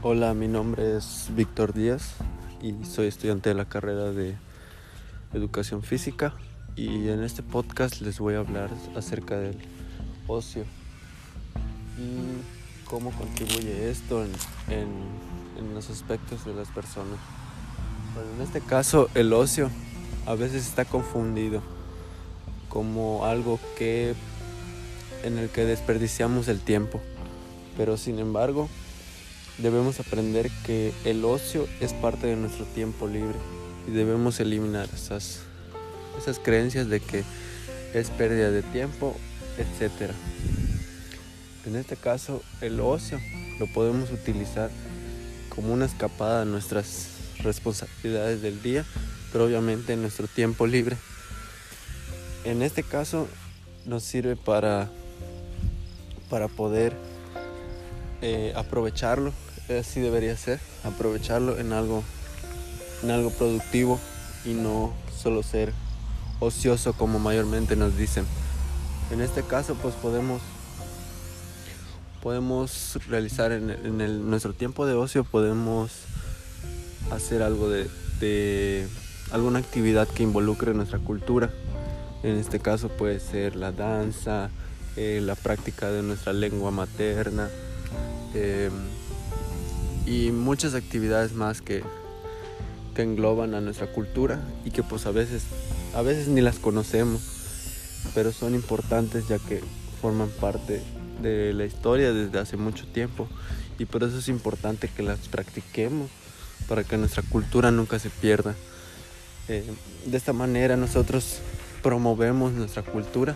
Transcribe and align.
Hola, 0.00 0.32
mi 0.32 0.46
nombre 0.46 0.96
es 0.96 1.26
Víctor 1.34 1.74
Díaz 1.74 2.14
y 2.62 2.72
soy 2.84 3.08
estudiante 3.08 3.48
de 3.48 3.56
la 3.56 3.64
carrera 3.64 4.12
de 4.12 4.36
Educación 5.34 5.82
Física 5.82 6.34
y 6.76 7.08
en 7.08 7.24
este 7.24 7.42
podcast 7.42 8.00
les 8.00 8.20
voy 8.20 8.34
a 8.34 8.38
hablar 8.38 8.70
acerca 8.94 9.36
del 9.36 9.58
ocio 10.28 10.62
y 11.98 12.86
cómo 12.88 13.10
contribuye 13.10 13.90
esto 13.90 14.24
en, 14.68 15.74
los 15.74 15.90
aspectos 15.90 16.44
de 16.44 16.54
las 16.54 16.68
personas. 16.68 17.18
Bueno, 18.14 18.30
en 18.36 18.42
este 18.42 18.60
caso 18.60 19.10
el 19.16 19.32
ocio 19.32 19.68
a 20.26 20.36
veces 20.36 20.64
está 20.64 20.84
confundido 20.84 21.60
como 22.68 23.26
algo 23.26 23.58
que 23.76 24.14
en 25.24 25.38
el 25.38 25.48
que 25.48 25.64
desperdiciamos 25.64 26.46
el 26.46 26.60
tiempo, 26.60 27.00
pero 27.76 27.96
sin 27.96 28.20
embargo 28.20 28.68
debemos 29.58 30.00
aprender 30.00 30.50
que 30.64 30.92
el 31.04 31.24
ocio 31.24 31.68
es 31.80 31.92
parte 31.92 32.26
de 32.26 32.36
nuestro 32.36 32.64
tiempo 32.64 33.06
libre 33.08 33.36
y 33.86 33.90
debemos 33.90 34.40
eliminar 34.40 34.88
esas, 34.94 35.40
esas 36.16 36.38
creencias 36.38 36.88
de 36.88 37.00
que 37.00 37.24
es 37.94 38.10
pérdida 38.10 38.50
de 38.50 38.62
tiempo, 38.62 39.16
etc. 39.58 40.12
En 41.66 41.76
este 41.76 41.96
caso, 41.96 42.42
el 42.60 42.80
ocio 42.80 43.20
lo 43.58 43.66
podemos 43.66 44.10
utilizar 44.10 44.70
como 45.48 45.72
una 45.72 45.86
escapada 45.86 46.42
a 46.42 46.44
nuestras 46.44 47.08
responsabilidades 47.38 48.42
del 48.42 48.62
día, 48.62 48.84
pero 49.32 49.44
obviamente 49.46 49.92
en 49.92 50.02
nuestro 50.02 50.28
tiempo 50.28 50.66
libre. 50.66 50.96
En 52.44 52.62
este 52.62 52.82
caso 52.82 53.26
nos 53.84 54.04
sirve 54.04 54.36
para, 54.36 54.88
para 56.30 56.48
poder 56.48 56.94
eh, 58.22 58.52
aprovecharlo 58.56 59.32
así 59.76 60.00
debería 60.00 60.36
ser, 60.36 60.60
aprovecharlo 60.84 61.58
en 61.58 61.72
algo, 61.72 62.02
en 63.02 63.10
algo 63.10 63.30
productivo 63.30 64.00
y 64.44 64.54
no 64.54 64.92
solo 65.14 65.42
ser 65.42 65.72
ocioso 66.40 66.92
como 66.94 67.18
mayormente 67.18 67.76
nos 67.76 67.96
dicen. 67.96 68.24
En 69.10 69.20
este 69.20 69.42
caso 69.42 69.74
pues 69.74 69.94
podemos 69.94 70.40
podemos 72.22 72.98
realizar 73.08 73.52
en, 73.52 74.28
nuestro 74.28 74.52
tiempo 74.52 74.86
de 74.86 74.94
ocio 74.94 75.24
podemos 75.24 75.92
hacer 77.10 77.42
algo 77.42 77.70
de, 77.70 78.88
alguna 79.30 79.58
actividad 79.58 80.08
que 80.08 80.22
involucre 80.22 80.74
nuestra 80.74 80.98
cultura. 80.98 81.50
En 82.22 82.36
este 82.36 82.58
caso 82.58 82.88
puede 82.88 83.20
ser 83.20 83.54
la 83.54 83.70
danza, 83.70 84.50
eh, 84.96 85.20
la 85.22 85.36
práctica 85.36 85.90
de 85.92 86.02
nuestra 86.02 86.32
lengua 86.32 86.72
materna, 86.72 87.48
eh, 88.40 88.70
y 90.06 90.30
muchas 90.30 90.74
actividades 90.74 91.32
más 91.32 91.60
que, 91.60 91.82
que 92.94 93.02
engloban 93.02 93.54
a 93.54 93.60
nuestra 93.60 93.88
cultura 93.88 94.40
y 94.64 94.70
que 94.70 94.84
pues 94.84 95.06
a 95.06 95.10
veces, 95.10 95.42
a 95.92 96.02
veces 96.02 96.28
ni 96.28 96.40
las 96.40 96.60
conocemos, 96.60 97.20
pero 98.14 98.30
son 98.32 98.54
importantes 98.54 99.26
ya 99.26 99.40
que 99.40 99.60
forman 100.00 100.28
parte 100.28 100.80
de 101.20 101.52
la 101.52 101.64
historia 101.64 102.12
desde 102.12 102.38
hace 102.38 102.56
mucho 102.56 102.86
tiempo 102.86 103.26
y 103.76 103.86
por 103.86 104.04
eso 104.04 104.18
es 104.18 104.28
importante 104.28 104.88
que 104.88 105.02
las 105.02 105.18
practiquemos 105.26 106.08
para 106.68 106.84
que 106.84 106.96
nuestra 106.96 107.24
cultura 107.24 107.72
nunca 107.72 107.98
se 107.98 108.08
pierda. 108.08 108.54
Eh, 109.48 109.64
de 110.06 110.16
esta 110.16 110.32
manera 110.32 110.76
nosotros 110.76 111.40
promovemos 111.82 112.52
nuestra 112.52 112.82
cultura 112.82 113.34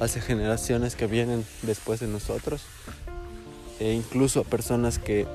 hacia 0.00 0.20
generaciones 0.20 0.96
que 0.96 1.06
vienen 1.06 1.44
después 1.62 2.00
de 2.00 2.08
nosotros 2.08 2.62
e 3.80 3.92
incluso 3.94 4.40
a 4.40 4.44
personas 4.44 4.98
que 4.98 5.26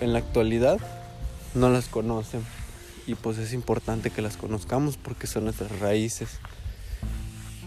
en 0.00 0.12
la 0.12 0.20
actualidad 0.20 0.78
no 1.54 1.68
las 1.68 1.88
conocen 1.88 2.42
y 3.06 3.14
pues 3.14 3.38
es 3.38 3.52
importante 3.52 4.10
que 4.10 4.22
las 4.22 4.36
conozcamos 4.36 4.96
porque 4.96 5.26
son 5.26 5.44
nuestras 5.44 5.78
raíces. 5.80 6.38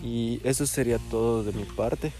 Y 0.03 0.39
eso 0.43 0.65
sería 0.65 0.99
todo 1.09 1.43
de 1.43 1.51
mi 1.51 1.63
parte. 1.63 2.13